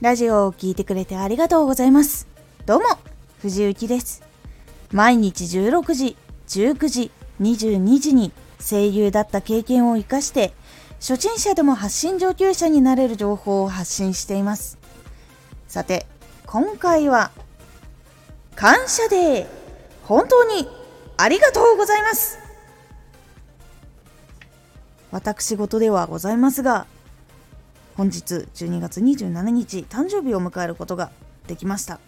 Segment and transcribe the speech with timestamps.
[0.00, 2.26] ラジオを聴いてくれてありがとうございます。
[2.64, 2.86] どうも、
[3.42, 4.22] 藤幸です。
[4.92, 6.16] 毎日16時、
[6.48, 7.10] 19時、
[7.42, 10.54] 22時に声優だった経験を活かして、
[11.00, 14.78] 初心者でも発信上級者になれる情報を発信しています。
[15.68, 16.06] さて、
[16.46, 17.30] 今回は、
[18.56, 19.46] 感謝デー
[20.04, 20.66] 本当に
[21.18, 22.38] ありがとうございます
[25.10, 26.86] 私事ではございますが、
[28.00, 31.10] 本日12月27日誕生日を迎えることが
[31.46, 32.00] できました。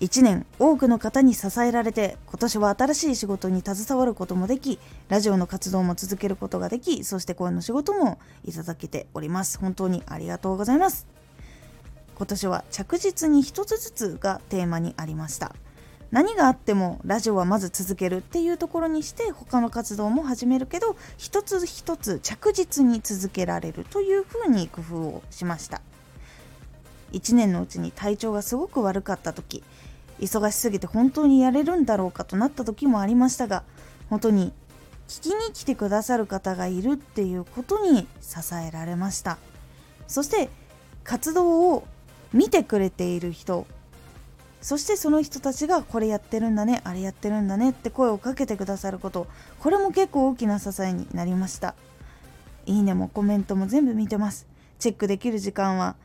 [0.00, 4.78] 1年多くの方に支えられて今年は新しい仕事に携わることもでき
[5.08, 9.58] ラジオの活動も続けることができそして声の仕事もいただけております。
[9.58, 11.06] 本当にありがとうございます。
[12.16, 15.54] 今年は着実に一つずつがテーマにありました。
[16.14, 25.80] 何があってもラジオはまず続けるっていうところにして他の活動も始めるけど一つ一つ着実に続けられるというふうに工夫をしました。
[27.10, 29.64] 1年のうちに体調がすごく悪かった時
[30.20, 33.64] 忙しすぎて本当にやれるんだろうかとなった時もありましたが
[34.08, 34.52] 本当に
[35.08, 39.36] 聞きに来てくださる方がいるっていうことに支えられました。
[40.06, 40.48] そして
[41.02, 41.88] 活動を
[42.32, 43.66] 見てくれている人
[44.64, 49.26] そしてその人たちがこれやってるんだねあれやってるんだねって声をかけてくださること。
[49.60, 51.74] これも結構大きな支えになりました。
[52.64, 54.46] いいねもコメントも全部見てます。
[54.78, 55.96] チェックできる時間は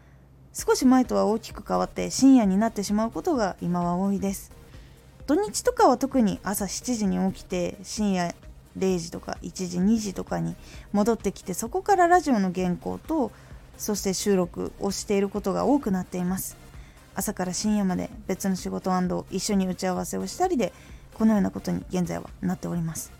[0.51, 4.51] 少し前とは大きく変わって深夜になってしまうことが今は多いです。
[5.25, 8.35] 土日とかは特に朝7時に起きて深夜
[8.77, 10.57] 0時とか1時2時とかに
[10.91, 13.31] 戻ってきてそこからラジオの原稿と
[13.77, 16.68] そして収録をしていることが多くなっています。
[17.19, 18.89] 朝から深夜まで別の仕事
[19.29, 20.71] 一緒に打ち合わせをしたりで
[21.15, 23.11] このようなことに現在はなっております。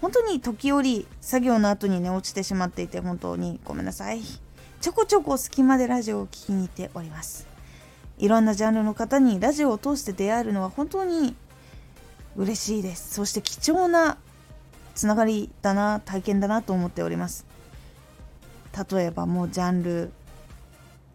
[0.00, 4.20] 本当に時折作業の後にね落ちてしまっていて本当にごめんなさい。
[4.80, 7.48] ちょこちょこ隙間でラジオを聴きに行っております。
[8.18, 11.34] いろんなジャンルの方にラジオを通して出会えるのは本当に
[12.36, 13.14] 嬉しいです。
[13.14, 14.18] そして貴重な
[14.94, 17.44] つながりだな体験だなと思っております。
[18.88, 20.12] 例えばもうジャンル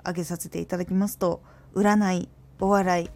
[0.04, 1.42] 上げさせていただきますと
[1.76, 3.10] 占いお笑い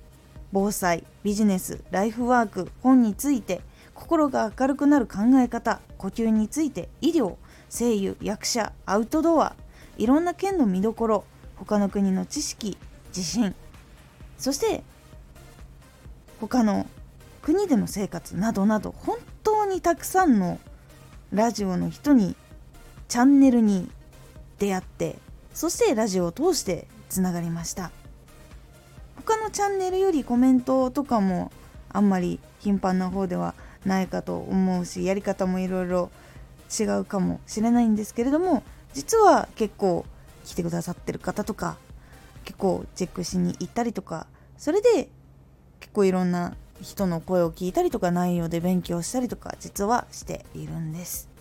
[0.51, 3.61] 防災ビジネスライフワーク本について
[3.93, 7.35] 心が明るくなる考え方呼吸について医療
[7.69, 9.55] 声優役者アウトドア
[9.97, 12.77] いろんな県の見どころ他の国の知識
[13.11, 13.55] 地震
[14.37, 14.83] そして
[16.39, 16.85] 他の
[17.41, 20.59] 国での生活などなど本当にたくさんの
[21.31, 22.35] ラジオの人に
[23.07, 23.89] チャンネルに
[24.59, 25.17] 出会って
[25.53, 27.91] そしてラジオを通してつながりました。
[29.25, 31.51] 他のチャンネルよりコメントとかも
[31.89, 36.11] あんまり頻繁な方ではないかと思うしやり方もいろいろ
[36.79, 38.61] 違うかもしれないんですけれども
[38.93, 40.05] 実は結構
[40.45, 41.77] 来てくださってる方とか
[42.43, 44.27] 結構チェックしに行ったりとか
[44.57, 45.09] それで
[45.79, 51.34] 結構いろんな人の声を聞いたりとか内容で勉強したりとか実はしているんです。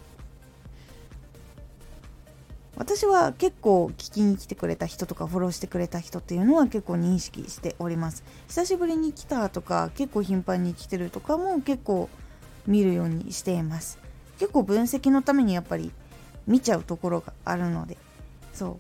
[2.77, 8.25] 私は結構聞きに来てくれた人とかフォローしてくれた人っていうのは結構認識しております。
[8.49, 12.09] 久しぶりに来たとか結構頻繁に来てるとかも結構
[12.67, 13.99] 見るようにしています。
[14.39, 15.93] 結構分析のためにやっぱり
[16.47, 17.97] 見ちゃうところがあるので。
[18.53, 18.77] そう。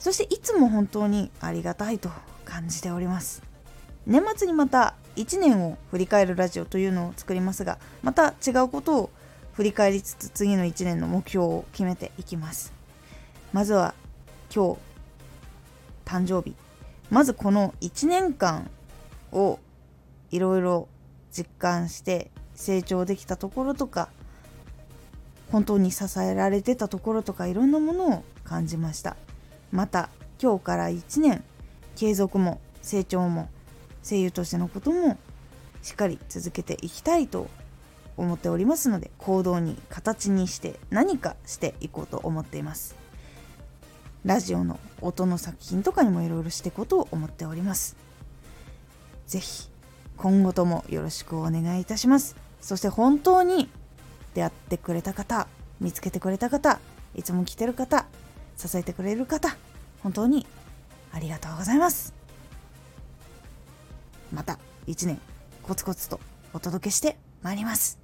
[0.00, 2.10] そしていつも本当にありがたいと
[2.44, 3.42] 感じております。
[4.06, 9.10] 年末にまた1年を振り返るラジオというのを作りますがまた違うことを
[9.52, 12.79] 振り返りつつ次の1年の目標を決めていきます。
[13.52, 13.94] まずは
[14.54, 14.78] 今日
[16.04, 16.54] 誕生日。
[17.10, 18.70] まずこの1年間
[19.32, 19.58] を
[20.30, 20.88] いろいろ
[21.32, 24.08] 実感して成長できたところとか
[25.50, 29.16] 本当に支えられてたところとかいろんなものを感じました。
[29.72, 31.42] また今日から1年
[31.96, 33.48] 継続も成長も
[34.08, 35.18] 声優としてのことも
[35.82, 37.48] しっかり続けていきたいと
[38.16, 42.99] 思っておりますので行動に形にして何かしていこうと思っています。
[44.24, 47.96] ラジオの音の作品とかにもいろいろしていこうと思っております。
[49.26, 49.68] 是非
[50.16, 52.36] 今後ともよろしくお願いいたします。
[52.60, 53.70] そして本当に
[54.34, 55.48] 出会ってくれた方
[55.80, 56.78] 見つけてくれた方
[57.14, 58.06] いつも来てる方
[58.56, 59.56] 支えてくれる方
[60.02, 60.46] 本当に
[61.12, 62.14] ありがとうございます。
[64.32, 65.20] また1年
[65.62, 66.20] コツコツと
[66.52, 67.99] お届けしてまいります。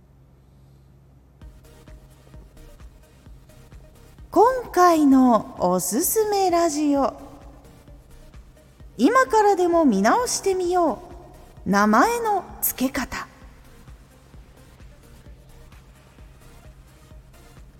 [4.76, 7.14] 回のおすすめラジオ。
[8.99, 10.99] 今からでも見直してみよ
[11.64, 11.70] う。
[11.70, 13.26] 名前の付け方。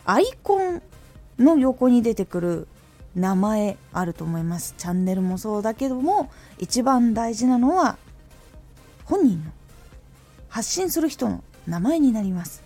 [0.06, 0.81] アイコン
[1.38, 2.69] の横に出てくる
[3.14, 4.75] 名前あると思います。
[4.78, 7.99] チャンネルもそうだけども一番大事なのは
[9.04, 9.50] 本人の
[10.49, 12.65] 発信する人の名前になります。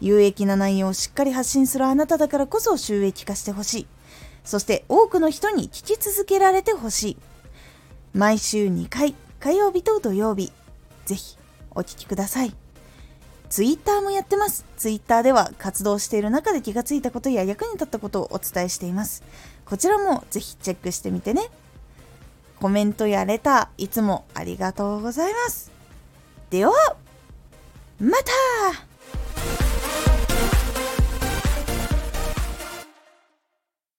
[0.00, 3.86] 有益な内容をしっかり発信するあなただからこそ収益化してほしい。
[4.44, 7.16] そして多くの人に聞き続けられてほしい。
[8.14, 10.52] 毎週2回火曜日と土曜日
[11.04, 11.36] ぜひ
[11.70, 12.54] お聴きください。
[13.50, 14.64] ツイッターもやってます。
[14.76, 19.22] ツイッターでは活動している中で気がついたことや役に立ったことをお伝えしています。
[19.64, 21.48] こちらもぜひチェックしてみてね。
[22.60, 25.70] コメントやレターいつもありがとうございます。
[26.50, 26.72] では
[28.00, 28.87] また!